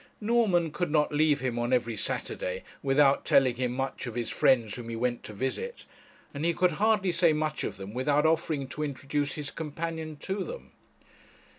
Norman 0.19 0.71
could 0.71 0.89
not 0.89 1.13
leave 1.13 1.41
him 1.41 1.59
on 1.59 1.71
every 1.71 1.95
Saturday 1.95 2.63
without 2.81 3.23
telling 3.23 3.55
him 3.57 3.71
much 3.73 4.07
of 4.07 4.15
his 4.15 4.31
friends 4.31 4.73
whom 4.73 4.89
he 4.89 4.95
went 4.95 5.21
to 5.21 5.31
visit, 5.31 5.85
and 6.33 6.43
he 6.43 6.55
could 6.55 6.71
hardly 6.81 7.11
say 7.11 7.33
much 7.33 7.63
of 7.63 7.77
them 7.77 7.93
without 7.93 8.25
offering 8.25 8.67
to 8.69 8.81
introduce 8.81 9.33
his 9.33 9.51
companion 9.51 10.15
to 10.17 10.43
them. 10.43 10.71